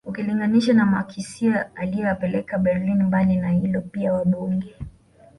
ukilinganisha 0.05 0.73
na 0.73 0.85
makisio 0.85 1.63
aliyoyapeleka 1.75 2.57
Berlin 2.57 3.03
mbali 3.03 3.35
na 3.37 3.49
hilo 3.49 3.81
pia 3.81 4.13
wabunge 4.13 4.75